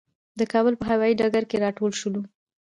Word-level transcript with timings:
د 0.39 0.41
کابل 0.51 0.73
په 0.79 0.85
هوايي 0.91 1.13
ډګر 1.19 1.43
کې 1.49 1.61
راټول 1.65 1.91
شولو. 1.99 2.21